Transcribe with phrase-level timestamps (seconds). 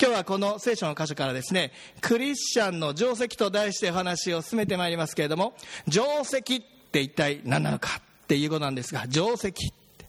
[0.00, 5.54] 今日はこの聖書の箇所からですねクリスチャンの定石と題してお話を進めてまいりますけれども
[5.90, 10.06] 定石って一体何なのかっていうことなんですが定石って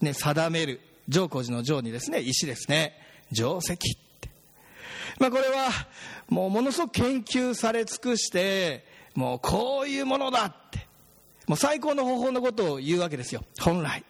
[0.00, 2.94] ね定める上皇寺の上にですね石ですね。
[3.32, 3.76] 定石っ
[4.20, 4.28] て。
[5.18, 5.68] まあこれは
[6.28, 8.84] もうものすごく研究され尽くして
[9.14, 10.86] もうこういうものだって。
[11.46, 13.42] もう最高の方法のことを言うわけですよ。
[13.60, 14.04] 本来。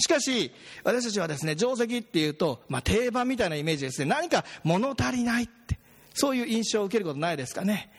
[0.00, 0.52] しかし
[0.84, 4.06] 私たちはですね定石っていうと、まあ、定番みたいなイメージですね。
[4.06, 5.78] 何か物足りないって
[6.14, 7.90] そういう印象を受けることないですかね。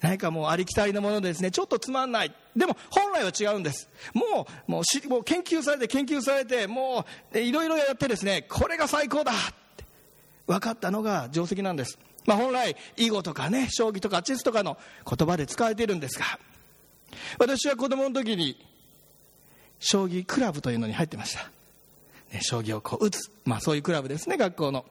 [0.00, 1.50] 何かもうありきたりのものですね。
[1.50, 2.32] ちょっとつまんない。
[2.56, 3.88] でも本来は違うんです。
[4.14, 9.34] もうもうもう研究されて研究されてもういろいろやってですねこれが最高だっ
[9.76, 9.84] て
[10.46, 11.98] 分かったのが定石なんです。
[12.26, 14.76] まあ、本来囲碁とかね将棋とかチェスとかの
[15.08, 16.26] 言葉で使われているんですが
[17.38, 18.62] 私は子供の時に
[19.80, 21.50] 将棋クラブというのに入ってました、
[22.32, 24.84] ね、将棋をこう打つ、まあ、そういうクラブですね学校の。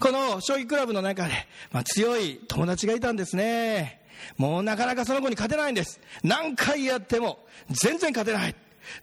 [0.00, 1.32] この将棋クラブの中で、
[1.72, 4.00] まあ、強い友達がいたんですね。
[4.36, 6.00] もうなかなかその子に勝てないんです。
[6.24, 7.38] 何回やっても
[7.70, 8.54] 全然勝てない。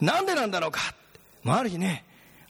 [0.01, 0.81] なんでなんだろうか、
[1.43, 2.03] まあ、ある日ね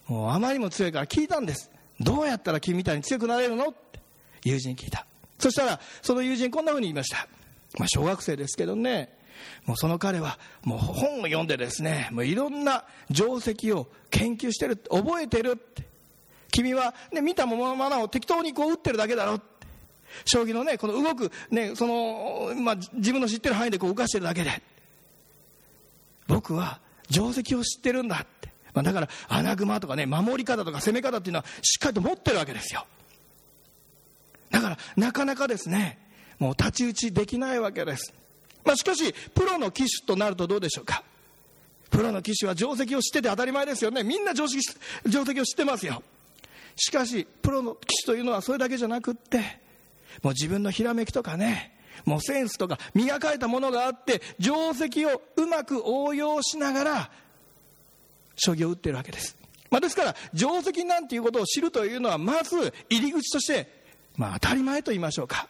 [0.08, 1.70] もうあまりにも強いから聞いたんです。
[2.00, 3.68] どうやったら君みたいに強くなれるの？
[3.68, 4.00] って
[4.44, 5.06] 友人に聞いた。
[5.38, 7.28] そしたらその友人こんなふうに言いました、
[7.78, 9.15] まあ、小学生ですけどね。
[9.66, 15.84] もうその彼はもう本を読んでですねもういろんな定石を研究してる覚えてるって。
[16.52, 19.46] 君は、ね、見たものを適当にこう打ってるだけだろって。
[20.24, 24.62] 将棋のねこの動く、ねそのまあ、自分の知ってる範囲でこう動かしてるだけで。
[26.28, 26.80] 僕は
[27.12, 32.86] 定石を知ってるんだって、まあ、だから穴熊とかね守り方とか攻め方っていうのはしっかりと持ってるわけですよ。
[34.50, 36.00] だからなかなかですね
[36.40, 38.14] もう太刀打ちできないわけです、
[38.66, 41.04] まあ、しかしプロの騎手となるとどうでしょうか？
[41.92, 44.04] プロの騎手は定石を知ってて当たり前ですよね。
[44.04, 44.60] みんな定石
[45.04, 46.02] 定石を知ってますよ。
[46.76, 49.62] しかしプロの騎手というのはそれだけじゃなくって
[50.24, 57.12] もう自分のひらめきとかねもうセンスとか磨かれたものがあって定石をうまく応用しながら
[58.36, 59.38] 将棋を打ってるわけです、
[59.70, 63.86] まあ、ですから定石なんていうことを知るというのはまず入り口として
[64.18, 65.50] まあ、当たり前と言いましょうか。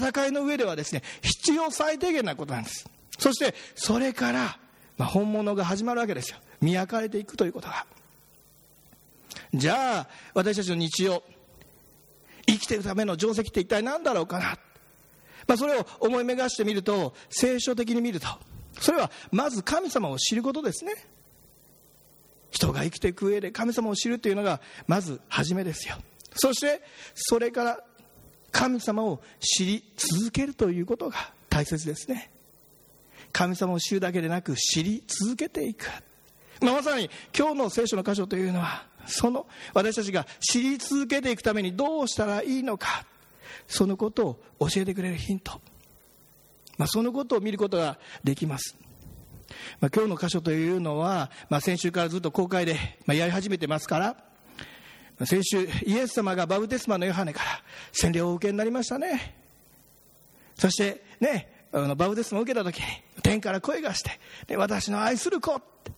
[0.00, 2.88] 戦いの上ではですね必要最低限なことなんです。
[3.18, 4.58] そしてそれから、
[4.96, 6.38] まあ、本物が始まるわけですよ。
[6.60, 7.86] 磨かれていくということが。
[9.54, 11.22] じゃあ私たちの日常
[12.46, 14.58] 生きているための定石って一体何だろうかな、
[15.46, 18.26] まあ、それを思い巡らしてみると聖書的に見ると
[18.80, 20.94] それはまず神様を知ることですね。
[22.50, 25.96] 人が生きていく上で神様を知るというのがまず初めですよ。
[26.34, 26.82] そして
[27.14, 27.84] それから
[28.50, 32.30] 神様を知り続けるということが大切ですね。
[33.32, 35.86] 神様を知るだけでなく知り続けていく、
[36.60, 43.06] まあ、まさに今日の聖書の箇所というのはその私たちが知り続けていくためにどうしたらいいのか。
[43.66, 45.60] そのことを教えてくれるヒント、
[46.76, 48.76] まあ、そのことを見ることができます。
[49.80, 54.16] まあ、今日の箇所というのは、まあ、先週からずっと公開で、まあ、やり始めてますから
[55.24, 59.36] 先週イエス様がバブテスマのヨハネから洗礼をお受けになりましたね。
[60.56, 62.84] そしてねあのバブテスマを受けた時に
[63.22, 65.92] 天から声がして私の愛する子って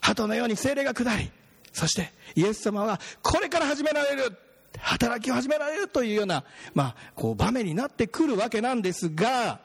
[0.00, 1.30] 鳩のように精霊が下り
[1.72, 4.36] そしてイエス様はこれから始められる
[4.78, 6.44] 働きを始められるというような、
[6.74, 9.60] まあ、こう場面になってくるわけなんですが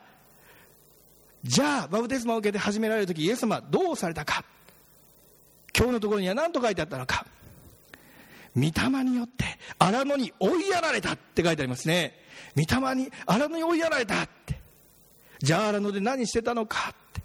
[1.43, 4.43] じゃあバブテスマを受けて始められる時イエス様はどうされたか。
[5.75, 7.25] 今日のところには何と書いてあったのか。
[8.55, 9.45] 御霊によって
[9.79, 12.19] 荒野に追いやられたって書いてありますね。
[12.55, 14.59] 御霊に荒野に追いやられたって。
[15.39, 17.21] じゃあ荒野で何してたのかって。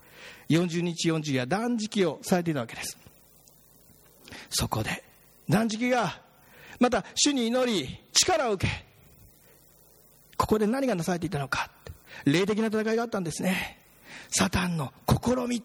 [0.48, 2.96] 40日40夜断食をされていたわけです。
[4.50, 5.02] そこで
[5.48, 6.20] 断食が
[6.78, 8.72] また主に祈り力を受け
[10.36, 11.70] ここで何がなされていたのか
[12.24, 13.78] 霊的な戦いがあったんですね。
[14.30, 15.62] サタンの試み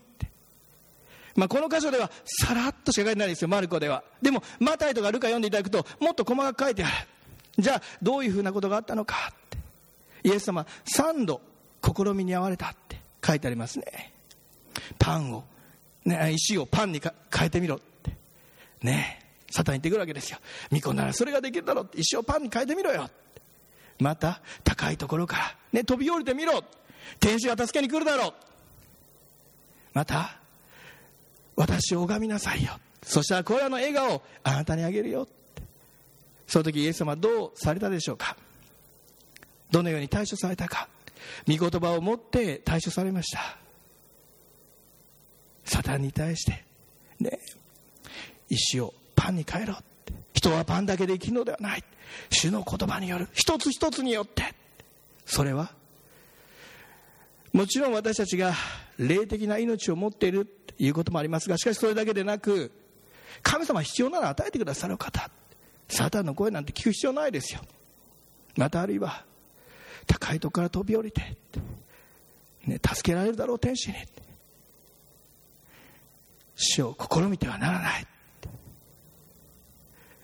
[1.35, 4.03] まあ、この箇所ではさらっとしか書いてないですよ、マルコでは。
[4.21, 6.93] でも、マタイとかルカ読んでいただくと、もっと細かく書いてある。
[7.57, 9.57] じゃあ、どういうふうなことがあったのかって。
[10.23, 11.41] イエス様、3度、
[11.83, 14.13] 試みに遭われたって書いてありますね。
[14.99, 15.43] パンを、
[16.05, 18.15] ね、石をパンに変えてみろって。
[18.81, 19.19] ね
[19.51, 20.39] サタン言ってくるわけですよ。
[20.69, 21.99] 巫女ならそれができるだろうって。
[21.99, 23.09] 石をパンに変えてみろよ。
[23.99, 26.63] また、高いところから、ね、飛び降りてみろ。
[27.19, 28.33] 天使が助けに来るだろう。
[29.93, 30.40] また、
[31.55, 32.71] 私を拝みなさいよ。
[33.03, 35.27] そしたらこれらの笑顔をあなたにあげるよ
[36.45, 38.37] その時イエス様はどうされたでしょうか？
[39.71, 40.87] どのように対処されたか？
[41.47, 43.57] 御言葉を持って対処されました。
[45.63, 46.63] サタンに対して
[47.19, 47.39] ね
[48.49, 49.83] 石をパンに変えろって。
[50.33, 51.83] 人はパンだけで生きるのではない。
[52.29, 53.29] 主の言葉による。
[53.33, 54.43] 一つ一つによって。
[55.25, 55.71] それは
[57.53, 58.53] もちろん私たちが
[59.07, 62.71] 霊的な命を持っているということもありますがしかしそれだけでなく
[63.41, 65.29] 神様必要なら与えてくださる方。
[65.87, 67.61] サタンの声なんて聞く必要ないですよ。
[68.55, 69.25] またあるいは
[70.05, 71.21] 高いとこから飛び降りて、
[72.65, 73.95] ね、助けられるだろう天使に。
[76.55, 78.07] 死を試みてはならない。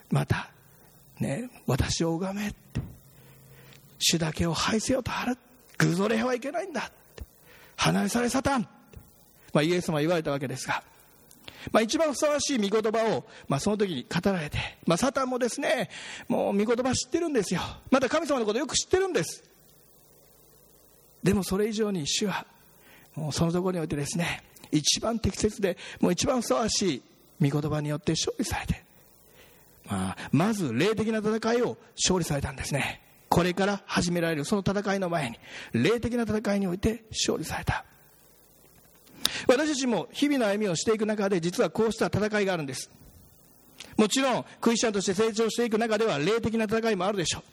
[0.09, 0.51] また、
[1.19, 2.53] ね、私を拝め。
[3.99, 5.37] 主だけを拝せよと張る。
[5.79, 6.91] 偶像礼はいけないんだ。
[7.77, 8.67] 離れ去れサタン、
[9.53, 10.83] まあ、イエス様は言われたわけですが、
[11.71, 15.89] まあ、一番ふさわしい御言葉を、まあ、その時に語られて、まあ、サタンもですね
[16.27, 17.61] もう御言葉知ってるんですよ。
[17.91, 19.43] また神様のことよく知ってるんです。
[21.23, 22.45] でもそれ以上に主は
[23.15, 28.83] もうそのところにおいてですね一番適切でもう一番ふさわしい御言葉によって勝利されて、
[29.87, 33.01] まあ、まず霊的な戦いを勝利されたんですね。
[33.29, 35.39] これから始められるその戦いの前に
[35.73, 37.85] 霊的な戦いにおいて勝利された。
[39.47, 42.89] 私たちも日々の歩みをしていく中で実はこうした戦いがあるんです。
[43.97, 47.43] もちろんクリスチャンとして成長していく中では霊的な戦いもあるでしょう。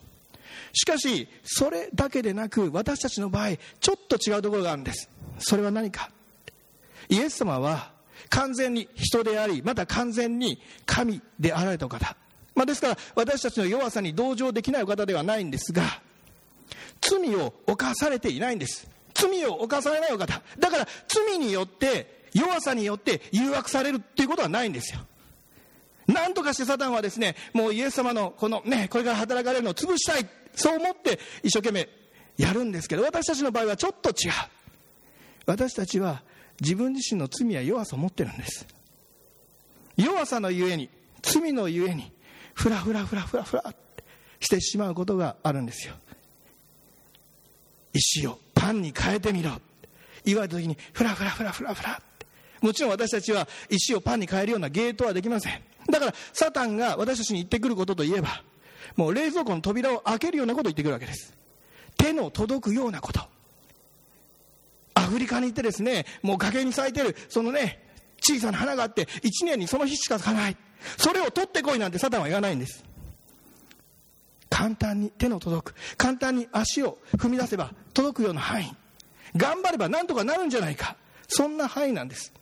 [0.73, 5.09] しかしそれだけでなく私たちの場合ちょっと違うところがあるんです。
[5.39, 6.11] それは何か。
[7.09, 7.93] イエス様は
[8.31, 12.17] 完全に人でありまた完全に神であられた方、
[12.55, 15.83] まあ、ですから私たちの弱さに同情できないお方ではないんですが
[17.01, 18.89] 罪を犯されていないんです。
[19.13, 20.43] 罪を犯されないお方。
[20.59, 25.01] だから罪によって弱さによって誘惑されるっていうことはないんですよ。
[26.07, 30.27] なんとかしてサタンはですねもうイエス様のこのねこれから働かれるのを潰したい。
[30.55, 31.89] そう思って一生懸命
[32.37, 34.33] やるんですけど私たちの場合はちょっと違う。
[35.47, 36.23] 私たちは
[36.61, 38.67] 自分自身の罪や弱さを持ってるんです。
[39.97, 40.89] 弱さのゆえに
[41.23, 42.14] 罪のゆえに
[42.55, 43.75] ふらふらふらふらふら
[44.41, 45.95] してしまうことがあるんですよ。
[47.93, 49.53] 石をパンに変えてみろ。
[50.25, 52.01] 言われた時にふらふらふらふらふら。
[52.61, 55.63] もちろん私たちは石をパンに変えるようなゲートはできません。
[55.91, 58.43] だからサタンが私たちに言ってくることといえば
[58.97, 61.35] もう冷蔵庫の扉を開けるようなことを言ってくるわけです。
[61.97, 63.21] 手の届くようなこと。
[64.95, 67.83] アフリカに行ってですねもう崖に咲いてるそのね
[68.21, 70.57] 小さな花があって1年にその日しか咲かない。
[70.97, 72.85] それを取ってこいなんてサタンは言わないんです。
[74.51, 75.75] 簡単に手の届く。
[75.97, 78.73] 簡単に足を踏み出せば届くような範囲。
[79.37, 80.97] 頑張ればなんとかなるんじゃないか。
[81.27, 82.33] そんな範囲なんです。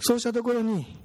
[0.00, 0.96] そうしたところに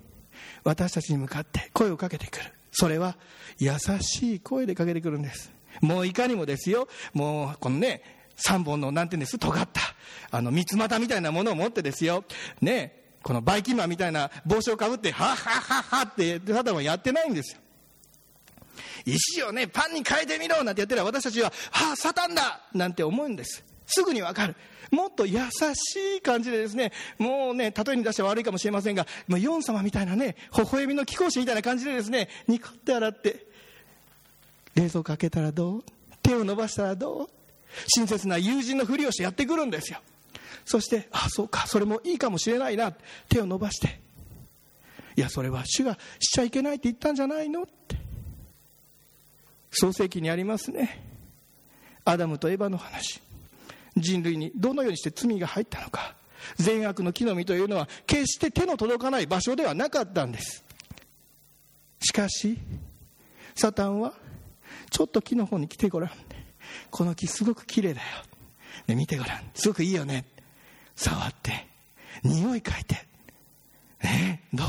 [0.64, 2.46] 私たちに向かって声をかけてくる。
[2.72, 3.18] それは
[3.60, 3.72] 優
[4.02, 5.52] しい声でかけてくるんです。
[5.82, 6.88] もういかにもですよ。
[7.14, 8.02] もうこのね
[8.38, 9.38] 3本のなんていうんです？
[9.38, 9.82] 尖った
[10.32, 12.24] あの三つ股みたいなものを持ってですよ。
[12.62, 17.60] ねこのバイキンマンみたいな帽子をかぶってはっはっはっはってただはやってないんですよ。
[19.04, 23.64] 石をねパンに変えてみろなんてやってるら私たちははあサタンだなんて思うんです。
[23.88, 24.56] すぐにわかる。
[24.92, 33.48] もっと優しい感じでですねもうね例えに出しては悪いかもしれませんがもうヨン様みたいなね微笑みの貴公子みたいな感じでですねニコって洗って
[34.76, 35.84] 冷蔵庫開けたらどう？
[36.22, 37.30] 手を伸ばしたらどう？
[37.96, 39.98] 親切な友人のふりをしてやってくるんですよ。
[40.64, 42.94] そしてあそうかそれもいいかもしれないな。
[43.30, 44.00] 手を伸ばして。
[45.18, 47.98] いやそれは主がしちゃいけないって言ったんじゃないのって。
[49.72, 51.04] 創世記にありますね。
[52.06, 53.22] アダムとエバの話。
[53.98, 56.16] 人類にどのようにして罪が入ったのか。
[56.58, 60.64] 善悪の木の実というのは決して手の届かない場所ではなかったんです。
[62.00, 62.58] しかし
[63.56, 64.14] サタンは
[64.92, 66.12] ちょっと木の方に来てごらん。
[66.92, 68.08] この木すごく綺麗だよ、
[68.88, 69.44] ね、見てごらん。
[69.54, 70.26] すごくいいよね。
[70.96, 71.68] 触って
[72.24, 72.96] 匂い嗅いで
[74.04, 74.68] ねどう？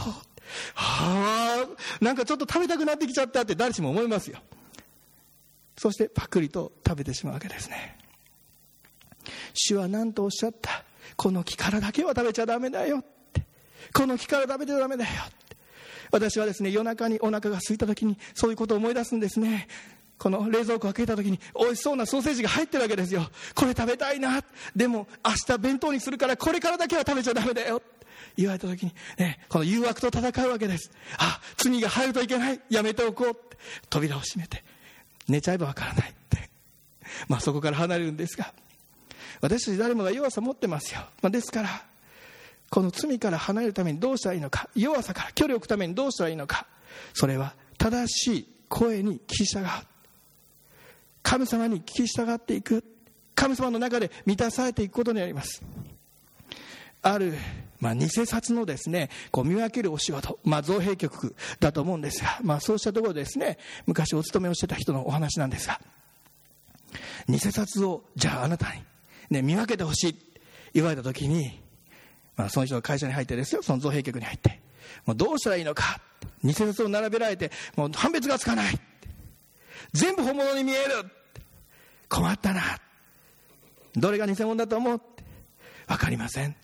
[0.75, 1.67] はあ
[2.01, 4.39] なんかちょっと食べたくなってきちゃったって誰しも思いますよ。
[5.77, 7.99] そしてパクリと食べてしまうわけですね。
[9.55, 10.85] 主は何とおっしゃった？
[11.17, 13.43] この木からだけは食べちゃダメだよって。
[13.93, 15.57] この木から食べちゃダメだよって。
[16.13, 19.69] 私はですね夜中にお腹が空いた時にそういうことを思い出すんですね。
[20.19, 23.29] この冷蔵庫を開けた時に美味しそうなソーセージが入ってるわけですよ。
[23.55, 24.43] これ食べたいな。
[24.75, 27.83] でも明日弁当にするからこれからだけは食べちゃダメだよ。
[28.37, 30.91] 言われた時に、ね、この誘惑と戦うわけです。
[31.19, 32.61] あ罪が入るといけない。
[32.71, 33.31] やめておこう。
[33.31, 33.57] って
[33.91, 34.65] 扉を閉めて
[35.29, 36.51] 寝ちゃえばわからないって、
[37.29, 38.53] まあ、そこから離れるんですが
[39.41, 41.69] 私たち誰もが弱さ持ってますよ、まあ、ですから
[42.71, 44.69] この罪から離れるためにどうしたらいいのか。
[44.75, 46.67] 弱さから距離を置くためにどうしたらいいのか。
[47.15, 49.67] それは正しい声に聞き従う
[51.27, 52.85] 神様に聞き従っていく。
[53.35, 55.61] 神様の中で満たされていくことになります。
[57.03, 57.35] ある、
[57.81, 65.81] まあ、偽札のですねこう見分けるお仕事、まあ、造幣局だと思うんですが、まあ、そうしたところですね昔お勤めをしてた人のお話なんですが
[67.29, 68.83] 偽札をじゃああなたに、
[69.31, 70.17] ね、見分けてほしい
[70.75, 71.61] 言われた時に、
[72.37, 74.61] まあ、その人の会社に入ってですよその造幣局に入って
[75.05, 76.01] もうどうしたらいいのか
[76.43, 78.81] 偽札を並べられてもう判別がつかない。
[79.93, 81.11] 全部本物に見える。
[82.09, 82.63] 困ったな。
[83.95, 85.01] どれが偽物だと思う
[85.87, 86.55] 分かりません。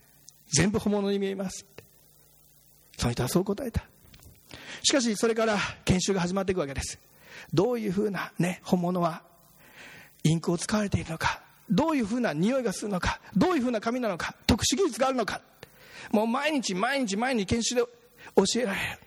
[0.52, 1.64] 全部本物に見えます
[2.98, 3.84] その人はそう答えた。
[4.82, 6.98] しかしそれから研修が始まっていくわけです。
[7.52, 9.22] どういうふうな、ね、本物は
[10.24, 11.42] インクを使われているのか。
[11.70, 13.20] どういうふうな匂いがするのか。
[13.34, 14.34] どういうふうな紙なのか。
[14.46, 15.40] 特殊技術があるのか。
[16.10, 17.82] もう毎日毎日毎日研修で
[18.36, 18.98] 教えられる。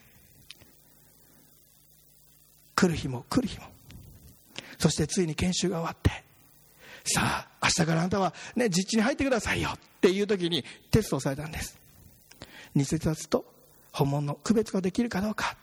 [2.75, 3.65] 来る日も来る日も
[4.77, 6.23] そしてついに研修が終わって
[7.03, 11.77] さあ明日からあなたは、ね、実地に入ってくださいよっていう時にテストをされたんです。
[12.75, 13.45] 偽札と
[13.91, 15.55] 本物の区別ができるかどうか。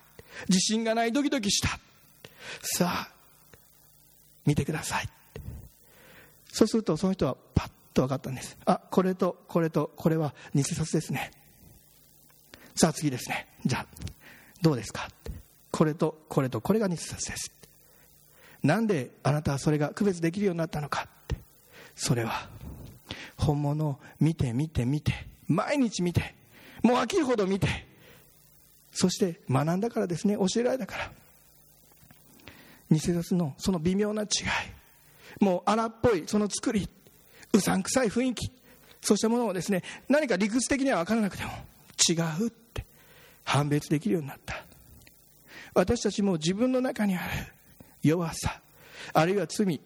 [0.49, 1.79] 自信がないドキドキした。
[2.63, 3.09] さあ
[4.47, 5.09] 見てください。
[6.51, 8.57] そうするとその人はパッと分かったんです。
[8.65, 11.33] あこれとこれとこれは偽札ですね。
[12.75, 13.49] さあ次ですね。
[13.67, 13.87] じゃあ
[14.63, 15.09] どうですか？
[15.71, 17.53] これとこれとこれが偽札です。
[18.63, 21.37] なんであなたはそれが区別できるようになったのかって。
[21.95, 22.49] それは
[23.37, 25.13] 本物を見て見て見て
[25.47, 26.35] 毎日見て
[26.83, 27.69] もう飽きるほど見て
[28.93, 31.13] そして学んだからですね教えられたから。
[32.91, 34.29] 偽札のその微妙な違い
[35.43, 36.89] もう荒っぽいその作り
[37.55, 38.51] うさんくさい雰囲気
[39.01, 41.51] そうしたものをですね何か理屈的には分からなくても
[42.09, 42.85] 違うって
[43.45, 44.63] 判別できるようになった。
[45.75, 47.25] 私たちも自分の中にある
[48.03, 48.61] 弱さ
[49.13, 49.81] あるいは罪。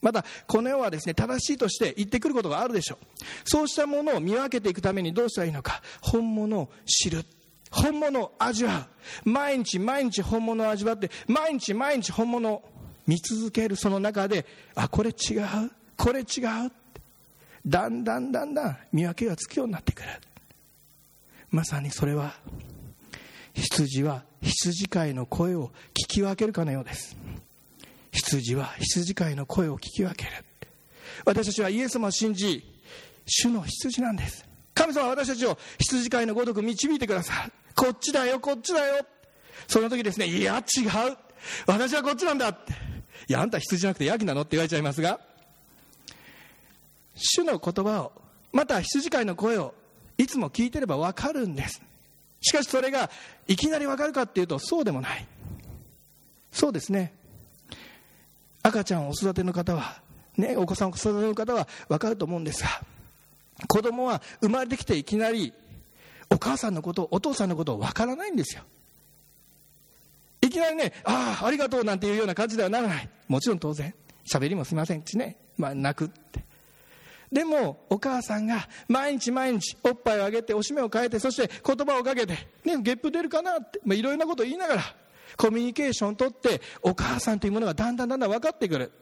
[0.00, 3.06] またこの世はですね正しいとして言ってくることがあるでしょう。
[3.44, 5.80] そうしたものを見分けていくためにどうしたらいいのか。
[6.00, 7.24] 本物を知る。
[7.70, 8.88] 本物を味わ
[9.24, 9.28] う。
[9.28, 12.62] 毎日毎日本物を味わって毎日毎日本物を
[13.06, 13.76] 見続ける。
[13.76, 15.70] その中であこれ違う。
[15.96, 16.22] これ違
[16.66, 16.72] う
[17.64, 20.08] だんだんだんだん見分けがつくようになってくる。
[21.50, 22.34] まさにそれは
[23.54, 25.70] 羊は羊飼いの声を
[26.12, 27.16] き分けるかのようです。
[28.12, 30.30] 羊は羊飼いの声を聞き分ける。
[31.24, 32.62] 私たちはイエス様を信じ
[33.24, 34.44] 主の羊なんです。
[34.74, 37.52] 神様は私たちを羊飼いのごとく導いてくださる。
[37.74, 39.06] こっちだよこっちだよ。
[39.66, 41.16] その時ですねいや違う。
[41.66, 42.48] 私はこっちなんだ。
[42.50, 42.72] って
[43.28, 44.42] いやあんた羊じゃなくてヤギなの？
[44.42, 45.20] って言われちゃいますが
[47.14, 48.12] 主の言葉を
[48.52, 49.74] また羊飼いの声を
[50.18, 51.80] いつも聞いてれば分かるんです。
[52.40, 53.08] しかしそれが
[53.46, 55.26] いきなり分かるかっていうとそうでもない。
[56.52, 57.14] そうですね。
[58.62, 60.00] 赤ちゃんを育ての方は、
[60.36, 62.68] ね、お子さんを育ての方は分かると思うんですが
[63.66, 65.52] 子供は生まれてきていきなり
[66.30, 68.62] お母さんのことお父さんのことを分からないんですよ。
[70.40, 73.08] いきなりねああありがとうなんていうような感じではならない。
[73.28, 73.94] もちろん当然
[74.30, 76.44] 喋りもすみませんしね、まあ、泣くって。
[77.30, 84.82] でもお母さんが毎日毎日おっぱいをあげておしめを変えてそして言葉をかけて、ね、ゲップ出るかなって、まあ、いろいろなことを言いながら
[85.36, 88.92] コミュニケーションをとってお母さんというものがだんだんだんだん分かってくる。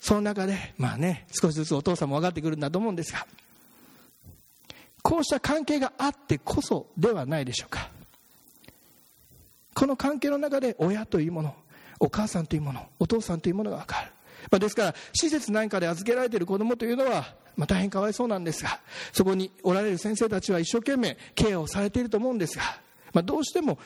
[0.00, 3.24] その中でまあね少しずつお父さんも分かってくるんだと思うんですが
[5.00, 7.88] こうした関係があってこそではないでしょうか。
[9.74, 11.54] この関係の中で親というもの
[11.98, 14.12] お母さんというものお父さんというものが分かる。
[14.50, 18.80] まあ、ですから施設なんかで預けられている子どもというのは、まあ、大変かわいそうなんですが
[19.12, 22.64] そこにおられる先生たちは一生懸命ケアをされていると思うんですが、
[23.12, 23.78] まあ、どうしても、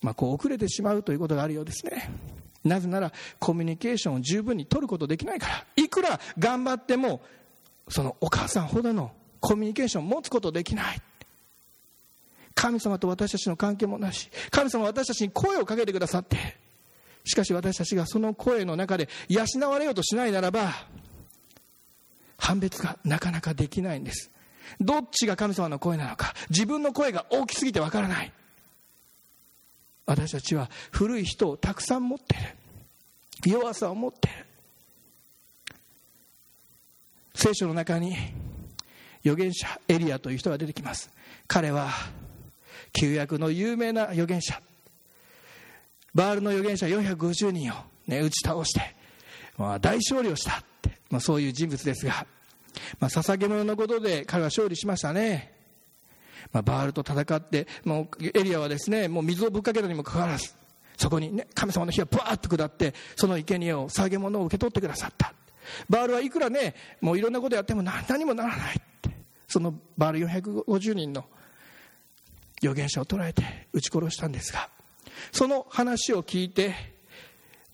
[0.00, 2.10] まあ、こう遅れてしまうということがあるようですね。
[2.64, 5.66] なぜならコミュニケーションを十分に取ることできないから。
[5.76, 7.22] いくら頑張っても
[7.88, 11.00] そのお母さんほどのコミュニケーションを持つことできない。
[12.54, 16.36] 神様と私たちの関係もなし神様は私たちに声をかけてくださって。
[17.24, 20.72] しかし私たちがその声の中で養われようとしないならば
[22.36, 24.30] 判別がなかなかできないんです。
[24.80, 28.32] どっちが神様の声なのか自分の声が大きすぎてわからない。
[30.06, 33.52] 私たちは古い人をたくさん持ってる。
[33.52, 34.34] 弱さを持ってる。
[37.34, 38.14] 聖書の中に
[39.24, 41.10] 預言者エリアという人が出てきます。
[41.46, 41.90] 彼は
[42.92, 44.60] 旧約の有名な預言者。
[46.14, 48.94] バールの預言者450人を、ね、打ち倒して、
[49.56, 52.26] まあ、大勝利をしたって、まあ、そういう人物ですが、
[53.00, 55.52] まあ、捧げ物のことで彼は勝利しましたね、
[56.52, 60.54] まあ、バールと戦ってもうエリアはですねもう水をぶっかけたにもかかわらず
[60.96, 65.32] そこに、ね、神様の火がブワーッと下ってその生贄を捧げ物を受け取ってくださった。
[65.88, 69.10] バールはいくらねもういろんなことやっても何にもならないって。
[69.48, 71.24] そのバール450人の
[72.62, 74.70] 預言者を捕らえて撃ち殺したんですが
[75.30, 76.74] その話を聞いて、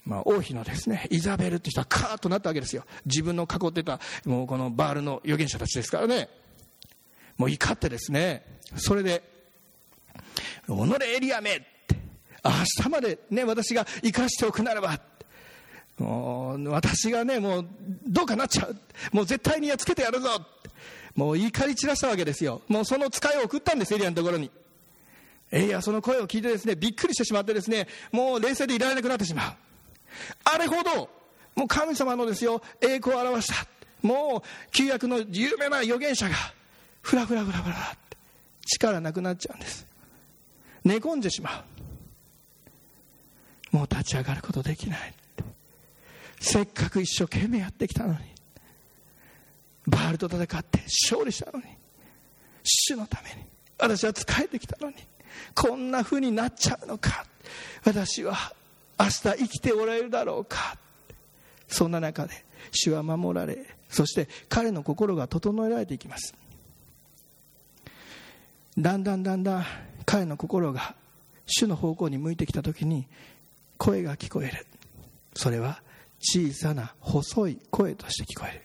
[0.04, 2.84] まあ、王妃のですねイザベルって人はカーッとなったわけですよ。
[3.06, 6.28] 自分の囲ってたもうこのバールの預言者たちですからね。
[7.38, 8.44] もう怒ってですね
[8.76, 9.22] それで
[10.68, 10.72] 「己
[11.16, 11.96] エリアめ!」って
[12.44, 15.00] 明日までね私が生かしておくならば
[15.96, 17.68] もう私がねもう
[18.06, 18.76] どうかなっちゃう。
[19.12, 20.28] もう絶対にやっつけてやるぞ
[21.14, 22.62] もう怒り散らしたわけですよ。
[22.68, 24.50] もうその使いを送ったんですエリアのところに。
[25.50, 29.52] エリアその声を聞いてですねびっくりしてしまってですねもう冷静でいられなくなってしまう。
[30.44, 31.10] あれほど
[31.56, 33.66] もう神様のですよ栄光を表した。
[34.02, 36.36] もう旧約の有名な預言者が
[37.02, 37.78] ふらふらふらふらっ
[38.10, 38.16] て。
[38.66, 39.86] 力なくなっちゃうんです。
[40.84, 41.64] 寝込んでしま
[43.72, 43.76] う。
[43.76, 45.14] もう立ち上がることできない。
[46.40, 48.18] せっかく一生懸命やってきたのに。
[49.86, 51.64] バールと戦って勝利したのに。
[52.62, 53.46] 主のために。
[53.78, 54.96] 私は仕えてきたのに。
[55.54, 57.24] こんな風になっちゃうのか。
[57.84, 58.36] 私は
[58.98, 60.76] 明日生きておられるだろうか。
[61.68, 66.34] そんな中で主は守られそして彼の心が整えられていきます。
[68.78, 69.64] だんだんだんだん
[70.06, 70.94] 彼の心が
[71.46, 73.08] 主の方向に向いてきた時に
[73.76, 74.66] 声が聞こえる。
[75.34, 75.82] それは
[76.20, 78.62] 小さな細い声として聞こえる。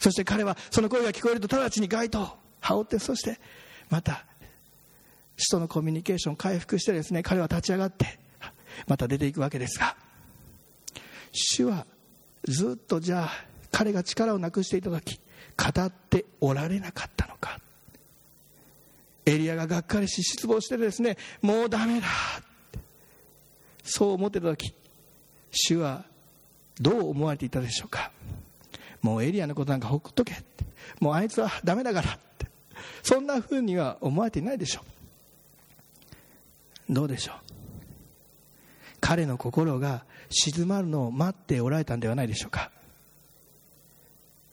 [0.00, 2.28] そして彼はその声が聞こえると直ちに街灯を
[2.60, 3.38] 羽織ってそして
[3.88, 4.24] また
[5.36, 8.18] 人とのコミュニケーションを回復してですね彼は立ち上がって
[8.86, 9.96] また出ていくわけですが
[11.32, 11.86] 主は
[12.44, 13.30] ずっとじゃあ
[13.70, 15.20] 彼が力をなくしていた時
[15.56, 17.19] 語っておられなかった。
[19.30, 22.06] エリアががっかりし失望してですねもうダメだ
[23.84, 24.74] そう思ってた時
[25.50, 26.04] 主は
[26.80, 28.10] どう思われていたでしょうか。
[29.02, 30.64] もうエリアのことなんかほっとけって。
[31.00, 32.46] もうあいつはダメだからって。
[33.02, 34.82] そんなふうには思われていないでしょ
[36.88, 36.94] う。
[36.94, 37.34] どうでしょう。
[39.00, 42.70] 彼の心が静まるのを待っておられたんではないでしょうか。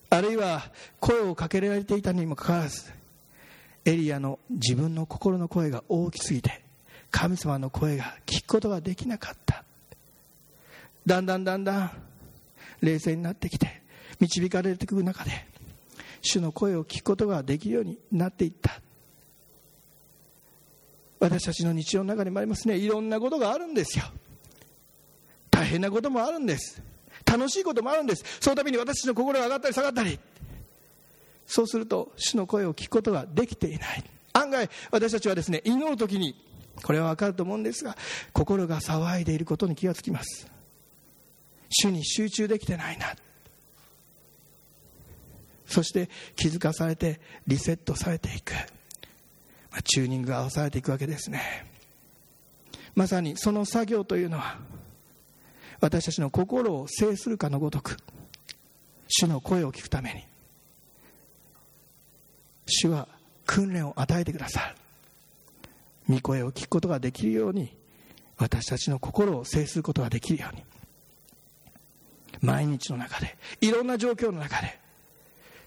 [0.09, 2.91] あるいは声をかけられていたにもかかわらず
[3.87, 6.61] エリアの自分の心の声が大きすぎて
[7.09, 9.63] 神様の声が聞くことができなかった。
[11.05, 11.91] だんだんだんだん
[12.81, 13.81] 冷静になってきて
[14.19, 15.31] 導かれていく中で
[16.21, 18.81] 主の声を聞くことができるようになっていった。
[21.21, 22.75] 私たちの日常の中にもありますね。
[22.75, 24.03] いろんなことがあるんですよ。
[25.49, 26.81] 大変なこともあるんです。
[27.25, 28.25] 楽しいこともあるんです。
[28.41, 30.19] そのために私の心が上がったり下がったり。
[31.47, 34.03] そうすると主の声を聞くことができていない。
[34.33, 36.35] 案外私たちはですね祈る時に
[36.83, 37.97] これは分かると思うんですが
[38.33, 40.47] 心が騒いでいることに気がつきます。
[41.69, 43.15] 主に集中できてないな。
[45.65, 48.53] そして気づかされてリセットされていく。
[49.83, 51.65] チューニングが合わされていくわけですね。
[52.95, 54.57] まさにその作業というのは
[55.79, 57.97] 私たちの心を制するかのごとく
[59.07, 60.36] 主の声を聞くために。
[62.67, 63.07] 主は
[63.45, 64.73] 訓練を与えてくださ
[66.07, 66.15] る。
[66.15, 67.75] 御声を聞くことができるように
[68.37, 70.63] 私たちの心を制することができるように。
[72.41, 74.79] 毎日の中でいろんな状況の中で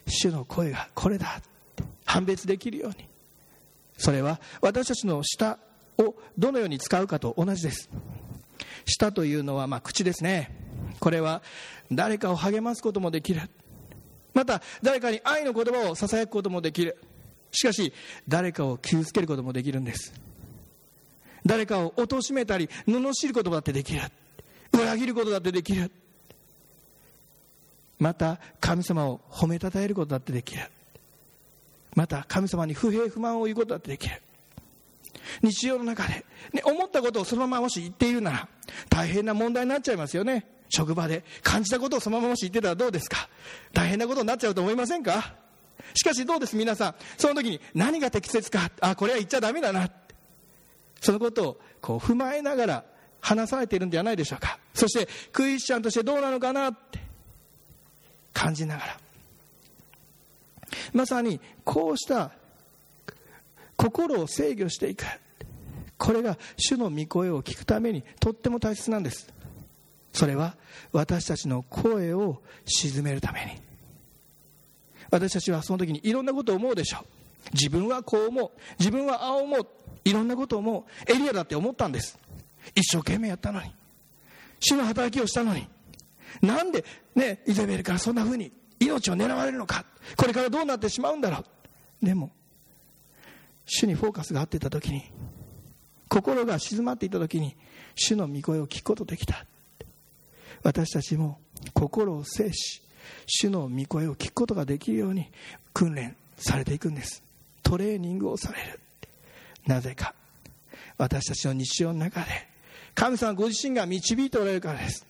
[0.06, 1.42] 主の声がこれだ
[2.04, 3.08] 判別できるように。
[3.96, 5.58] それは私たちの舌
[5.98, 7.90] をどのように使うかと同じです。
[8.86, 10.56] 舌というのはま口ですね。
[11.00, 11.42] これは
[11.92, 13.42] 誰かを励ますこともできる。
[14.34, 16.96] また誰かに愛の言葉をささやくこともできる。
[17.52, 17.92] しかし
[18.28, 20.12] 誰かを傷つけることもできるんです。
[21.44, 24.02] 誰かを貶めたり罵ることだってできる。
[24.72, 25.90] 裏切ることだってできる。
[27.98, 30.62] また神様を褒めたたえることだってできる。
[31.94, 34.22] また神様に不平不満を言うことだってできる。
[35.42, 38.48] 日常の中で、ね、思ったことをそのままもし言っているなら
[38.88, 40.46] 大変な問題になっちゃいますよね。
[40.70, 43.28] 職場で感じたことをそのままもし言ってたらどうですか？
[43.74, 45.34] 大変なことになっちゃうと思いませんか？
[45.94, 46.56] しかしどうです？
[46.56, 46.94] 皆さん。
[47.18, 48.70] その時に何が適切か？
[48.80, 49.90] あこれは言っちゃダメだな。
[51.00, 52.84] そのことをこう踏まえながら
[53.20, 54.58] 話されているんではないでしょうか。
[54.72, 57.00] そしてクリスチャンとしてどうなのかなって。
[58.32, 58.96] 感じながら。
[60.92, 62.30] まさにこうした
[63.76, 65.04] 心を制御していく。
[65.98, 69.34] これが主の御声を聞くためにとっても大切なんです。
[70.12, 70.56] それは
[70.92, 73.60] 私たちの声を鎮めるために。
[75.10, 77.04] 私たちはその時にいろんなことを思うでしょう。
[77.52, 78.50] 自分はこう思う。
[78.78, 79.66] 自分はああ思う。
[80.04, 81.12] いろんなことを思う。
[81.12, 82.18] エリアだって思ったんです。
[82.74, 83.72] 一生懸命やったのに。
[84.60, 85.66] 主の働きをしたのに。
[86.42, 89.84] なんで、ね、イゼベルからそんな風に命を狙われるのか。
[90.16, 91.44] これからどうなってしまうんだろう。
[92.04, 92.30] でも
[93.66, 95.12] 主にフォーカスが合っていた時に
[96.08, 97.56] 心が静まっていた時に
[97.94, 99.46] 主の御声を聞くことできた。
[100.62, 101.38] 私たちも
[101.74, 102.82] 心を制し
[103.26, 105.30] 主の御声を聞くことができるように
[105.72, 107.22] 訓練されていくんです。
[107.62, 108.80] トレーニングをされる。
[109.66, 110.14] なぜか
[110.96, 112.26] 私たちの日常の中で
[112.94, 115.06] 神様ご自身が導いておられるからです。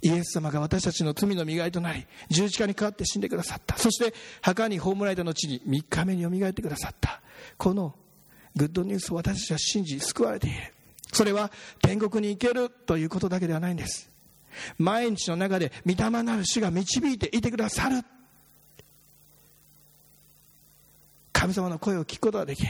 [0.00, 3.76] イエス様が私たちの罪の磨いとなり十字架にかかって死んでくださった。
[3.78, 7.20] そして墓に葬られた後に3日目によみがえってくださった。
[7.56, 7.94] この
[8.56, 10.56] グッドニュースを私たちは信じ救われている。
[11.12, 11.50] それは
[11.82, 14.10] 天国に行けるということだけではないんです。
[14.78, 18.02] 毎日の中で御霊なる主が導いていてくださる。
[21.32, 22.68] 神様の声を聞くことができる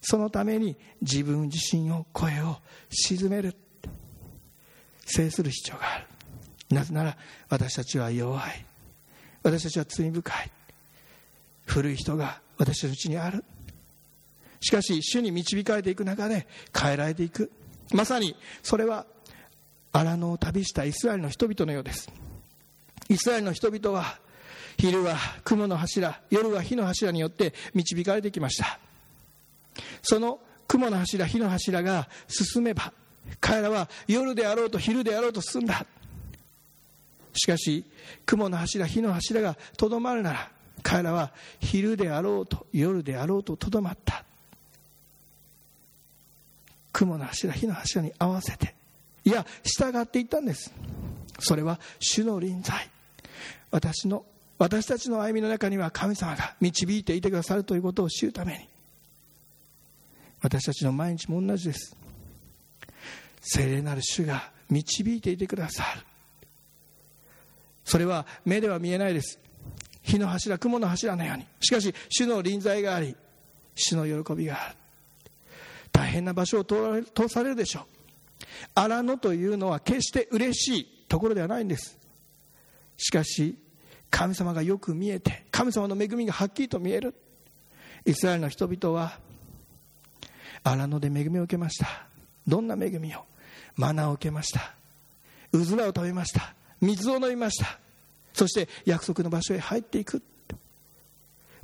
[0.00, 2.56] そのために自分自身を声を
[2.88, 3.54] 鎮める。
[5.04, 6.06] 制する必要がある。
[6.70, 7.16] なぜなら
[7.48, 8.64] 私たちは弱い。
[9.42, 10.50] 私たちは罪深い。
[11.66, 13.44] 古い人が私たちにある。
[14.60, 16.46] しかし主に導かれていく中で
[16.78, 17.50] 変えられていく。
[17.92, 19.06] まさにそれは
[19.92, 22.10] 荒野を旅したイスラエルの人々のようです。
[23.08, 24.18] イスラエルの人々は
[24.78, 28.78] 昼は雲の柱夜は火の柱によって導かれてきました。
[30.02, 32.92] その雲の柱火の柱が進めば
[33.40, 35.86] 彼らは夜であろうと昼であろうと進んだ。
[37.32, 37.84] しかし
[38.26, 40.50] 雲の柱火の柱がとどまるなら
[40.82, 44.24] 彼らは昼であろうと夜であろうととどまった。
[46.92, 48.74] 雲の柱火の柱に合わせて。
[49.24, 50.72] いや従っていったんです。
[51.38, 52.88] それは主の臨在。
[53.70, 54.24] 私の
[54.58, 58.68] 私たちの歩みの中には神様が導いていてくださるということを知るために。
[60.42, 61.96] 私たちの毎日も同じです。
[63.40, 66.02] 聖霊なる主が導いていてくださる。
[67.84, 69.38] それは目では見えないです。
[70.02, 71.46] 火の柱雲の柱のように。
[71.60, 73.16] しかし主の臨在があり
[73.74, 74.76] 主の喜びがある。
[76.00, 77.84] 大変な場所を通されるでしょう。
[78.74, 81.98] 荒野というのは決して嬉しいところではないんです。
[82.96, 83.58] しかし
[84.08, 87.14] 神様がよく見えて神様の恵みがはっきりと見える。
[88.06, 89.18] イスラエルの人々は
[90.64, 91.86] 荒野で恵みを受けました。
[92.48, 93.26] どんな恵みを？
[93.76, 94.72] マナーを受けました。
[95.52, 96.54] うずらを食べました。
[96.80, 97.78] 水を飲みました。
[98.32, 100.22] そして約束の場所へ入っていく。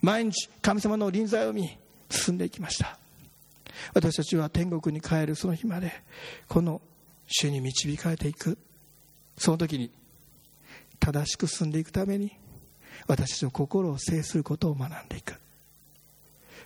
[0.03, 1.79] 毎日神様の臨在を見
[2.11, 2.99] 進んでいきました。
[3.95, 5.93] 私たちは天国に帰るその日まで
[6.49, 6.81] この
[7.27, 8.59] 主に導かれていく。
[9.39, 9.91] その時に
[10.99, 12.33] 正しく進んでいくために
[13.07, 15.35] 私たちの心を制することを学んでいく。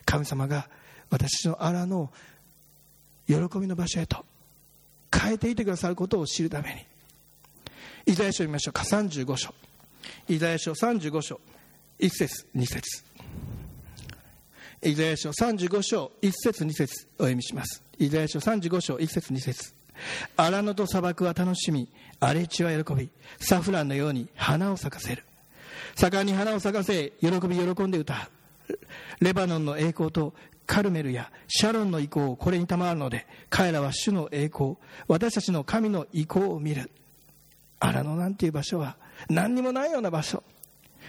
[0.05, 0.69] 神様が
[1.11, 2.11] 私の荒の
[3.27, 4.25] 喜びの場所へと
[5.13, 6.87] 変えていてくださることを知るために。
[8.07, 8.73] イザヤ書を見ましょう。
[8.73, 9.55] か35章。
[10.29, 11.41] イザヤ書35章。
[11.99, 13.10] 1節2節。
[14.83, 17.83] イザヤ書35章1節2節お読みします。
[17.99, 19.75] イザヤ書35章1節2節
[20.39, 21.87] 荒野と砂漠は楽しみ
[22.19, 25.23] 荒れ地は喜びサフランのように花を咲かせる。
[25.97, 28.15] 盛んに花を咲かせ喜び喜んで歌
[28.69, 28.79] う。
[29.21, 30.33] レバノンの栄光と
[30.65, 34.77] カルメルやシャロンの意向をこれに賜るので彼らは主の栄光
[35.09, 36.91] 私たちの神の意向を見る。
[37.81, 38.97] 荒野なんていう場所は
[39.29, 40.43] 何にもないような場所。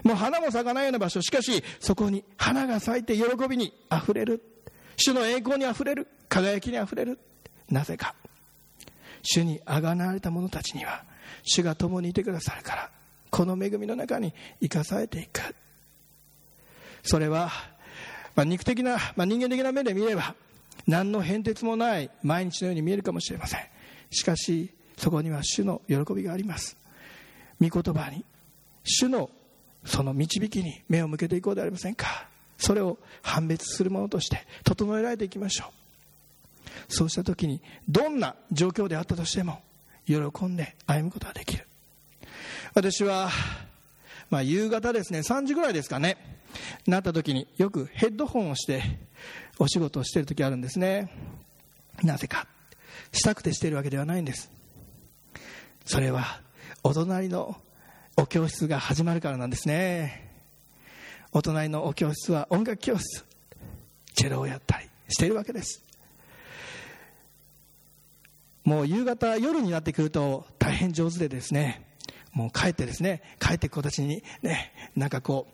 [0.04, 1.22] もう花も咲かないような場所。
[1.22, 4.42] しかしそこに花が咲いて喜びにあふれる。
[4.98, 6.08] 主の栄光にあふれる。
[6.30, 7.20] 輝きにあふれる。
[7.70, 8.16] なぜか。
[9.24, 11.04] 主にあがなわれた者たちには
[11.44, 12.90] 主が共にいてくださるから
[13.30, 15.56] この恵みの中に生かされていく。
[17.04, 17.52] それは、
[18.36, 20.36] まあ、肉的な、まあ、人間的な目で見れば
[20.86, 23.62] 何の変哲もない毎日のように見えるかもしれません。
[24.10, 26.78] しかしそこには主の喜びがあります。
[27.60, 28.26] 御言葉に
[28.84, 29.30] 主の
[29.86, 32.28] その導きに目を向けていこうではありませんか。
[32.58, 35.66] それを判別するものとして整えられていきましょ
[36.90, 36.94] う。
[36.94, 39.62] そうした時にどんな状況であったとしても
[40.06, 41.66] 喜んで歩むことができる。
[42.74, 43.30] 私は、
[44.30, 45.20] まあ、夕方ですね。
[45.20, 46.40] 3時ぐらいですかね。
[46.86, 48.84] なった時によくヘッドホンをして
[49.58, 51.12] お仕事をしている時あるんですね。
[52.04, 52.48] なぜか。
[53.12, 54.52] したくてしているわけではないんです。
[55.86, 56.42] それは
[56.84, 57.58] お隣の
[58.18, 60.30] お教室が始まるからなんですね。
[61.32, 63.26] お隣のお教室は音楽教室
[64.14, 65.84] チェロをやったりしているわけです。
[68.64, 71.88] もう夕方夜になってくると大変上手でですね。
[72.34, 75.48] もう帰ってですね帰って子たちにねなんかこ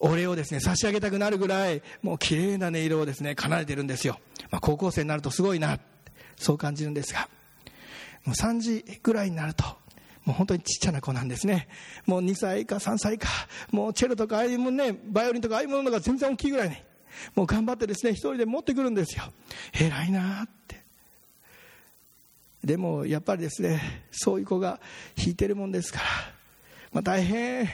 [0.00, 4.18] うお礼をですね差し上げたくなるぐらいもう綺麗な音色をですね奏でてるんですよ、
[4.50, 5.78] まあ、高校生になるとすごいな。
[6.38, 7.28] そう感じるんですが
[8.24, 9.64] もう3時ぐらいになると
[10.28, 11.68] もう本当にちっちゃな子なんですね。
[12.04, 13.28] もう2歳か3歳か。
[13.70, 16.76] もうチェロとかああいうもんねバイオリンとかああいうものが全然大きいぐらいに。
[17.34, 19.24] もう頑張ってですね一人で持ってくるんですよ。
[19.72, 20.82] 偉いなって。
[22.62, 24.80] でもやっぱりですねそういう子が
[25.16, 26.04] 弾いてるもんですから、
[26.92, 27.66] まあ、大変。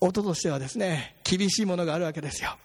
[0.00, 2.56] 音としてはですね厳しいものがあるわけですよ。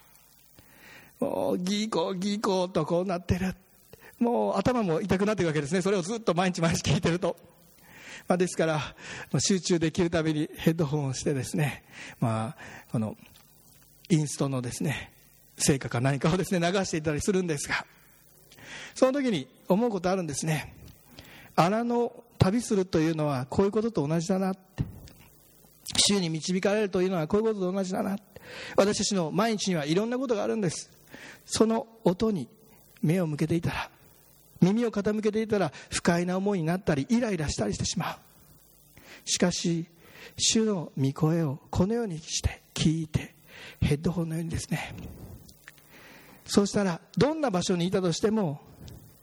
[1.20, 3.56] もうギーコーギーコーとこうなってる。
[4.20, 5.82] もう頭も痛くなっていくわけですね。
[5.82, 7.36] それをずっと毎日毎日聞いてると。
[8.30, 8.96] まあ、ですから
[9.40, 11.84] 集中できるためにヘッドホンをしてですね、
[12.20, 12.58] まあ、
[12.92, 13.18] この
[14.08, 15.12] インストのですね
[15.58, 17.86] 成果か何かをですね流していたりするんですが
[18.94, 20.76] その時に思うことあるんですね。
[21.56, 24.84] 荒野旅するというのはこういうことと同じだなって。
[25.98, 28.18] 週に導かれるというのはこういうことと同じだな
[28.76, 30.92] 私たちの毎日にはいろんなことがあるんです。
[31.46, 32.48] その音に
[33.02, 33.90] 目を向けていたら
[34.62, 38.18] 耳を傾けていたら不快な思いになったりイライラしたりしてしまう。
[39.26, 39.86] しかし
[40.38, 43.36] 主の御声をこのようにして聞いて
[43.82, 44.96] ヘッドホンのようにですね。
[46.46, 48.60] そうしたらどんな場所にいたとしても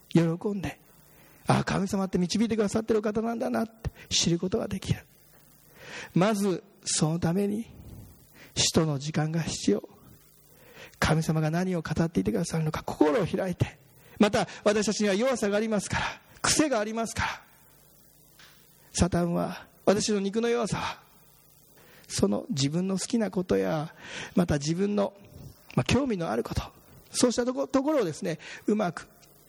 [0.09, 0.79] 喜んで
[1.47, 5.01] ああ神様って導いてくださってる方なんだなって知ることができる。
[6.15, 7.67] まずそのために
[8.55, 9.89] 使徒の時間が必要。
[10.99, 13.79] 神様が何を語っていてくださるのか心を開いて
[14.19, 16.05] また私たちには弱さがありますから
[16.43, 17.47] 癖がありますから。
[18.93, 20.99] サタンは私の肉の弱さは
[22.09, 23.93] その自分の好きなことや
[24.35, 25.13] また自分の、
[25.75, 26.63] まあ、興味のあること
[27.11, 29.07] そうしたところをですねうまく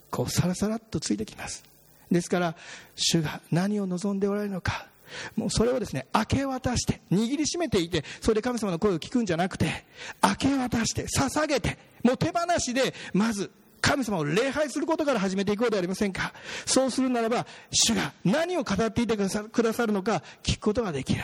[0.10, 1.63] こうさらさらっとついてきます。
[2.12, 2.56] ですから
[2.95, 4.88] 主が何を望んでおられるのか
[5.36, 9.86] もうそれをですね明け渡して握りしめていてそれで神様の声を聞くんじゃなくて
[10.23, 16.34] 明け渡して捧げてもう手放しでまず神様を礼拝することから始めていこうではありませんか？
[16.66, 21.24] そうするならば主が何を語っていてくださるのか聞くことができる。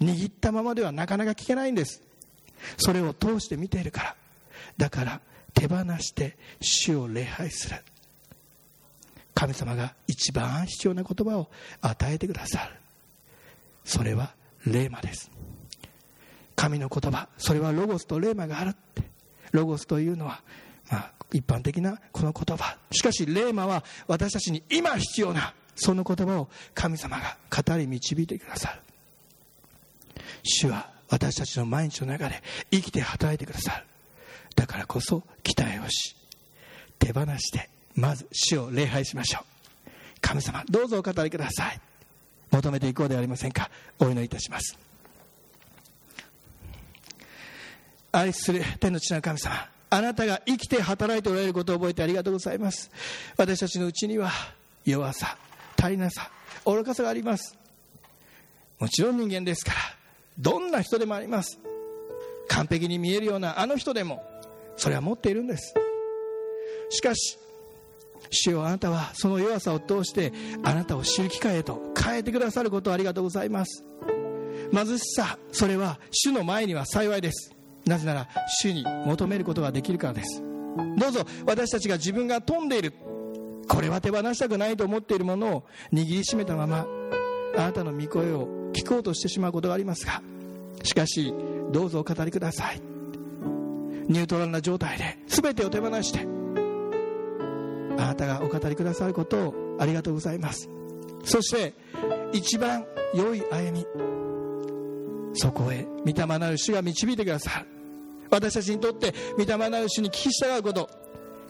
[0.00, 2.02] 握ったままではなかなか聞けないんです。
[2.76, 4.16] それを通して見ているから。
[4.76, 5.20] だから
[5.54, 7.76] 手放して主を礼拝する。
[9.34, 11.48] 神様が一番必要な言葉を
[11.80, 12.74] 与えてくださる。
[13.84, 14.34] それは
[14.66, 15.30] 霊魔です。
[16.56, 17.28] 神の言葉。
[17.38, 19.02] それはロゴスと霊魔があるって。
[19.52, 20.42] ロゴスというのは
[20.90, 22.76] まあ、一般的なこの言葉。
[22.90, 28.80] しかし霊魔は私たちに今必要なその言葉を神様が語り導いてくださる。
[30.42, 33.84] 主は私たちの毎日の中で生きて働いてくださる。
[34.56, 36.16] だからこそ期待をし
[36.98, 39.44] 手放してまず主を礼拝しましょう。
[40.20, 41.80] 神様どうぞお語りください。
[42.50, 43.70] 求めていこうではありませんか。
[43.98, 44.78] お祈りいたします。
[48.12, 52.90] 愛する天の地の神様あなたが生きて働いておられることを覚えてありがとうございます。
[53.36, 54.32] 私たちのうちには
[54.84, 55.38] 弱さ
[55.80, 56.32] 足りなさ
[56.66, 57.56] 愚かさがあります。
[58.80, 59.76] もちろん人間ですから
[60.36, 61.60] どんな人でもあります。
[62.48, 64.24] 完璧に見えるようなあの人でも
[64.76, 65.74] それは持っているんです。
[66.90, 67.38] しかし
[68.30, 70.32] 主よあなたはその弱さを通して
[70.64, 73.84] あなたを知る機会へと変えてくださることをありがとうございます。
[74.72, 77.53] 貧しさそれは主の前には幸いです。
[77.86, 78.28] なぜなら
[78.60, 80.42] 主に求めることができるからです。
[80.98, 82.92] どうぞ私たちが自分が富んでいる。
[83.68, 86.86] これは手放したくないと思っているものを握りしめたまま
[87.56, 90.22] あなたの御声を聞こうとしてしまうことがありますが
[90.82, 91.32] しかし
[91.72, 92.80] どうぞお語りください。
[94.06, 96.26] ニュートラルな状態で全てを手放して
[97.96, 100.68] あなたがお語りくださることをありがとうございます。
[101.24, 101.72] そして
[102.32, 103.86] 一番良い歩み
[105.32, 107.73] そこへ御霊なる主が導いてくださる。
[108.34, 110.90] 私たちにとって御霊なる主に聞き従うこと。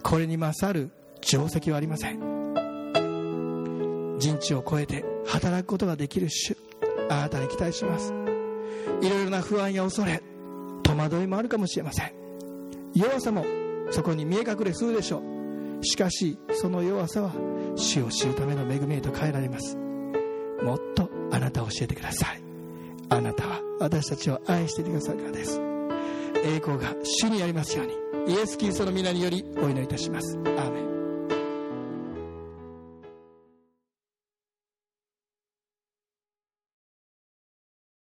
[0.03, 0.91] これに勝る
[1.23, 2.19] 定石はありません。
[4.19, 6.59] 人知を超えて働くことができる主。
[7.09, 8.13] あなたに期待します。
[9.01, 10.23] いろいろな不安や恐れ。
[10.83, 12.13] 戸惑いもあるかもしれません。
[12.95, 13.47] 弱さも
[13.91, 15.23] そこに見え隠れするでしょ
[15.81, 15.85] う。
[15.87, 17.33] しかしその弱さは
[17.77, 19.79] 死を知るための恵みへと変えられます。
[20.63, 22.43] もっとあなたを教えてください。
[23.09, 25.74] あなたは私たちを愛していてくださるからです。
[26.43, 30.39] 栄光が主にありますようにイエス・キリストの皆によりお祈りいたします。
[30.39, 30.84] アーメン。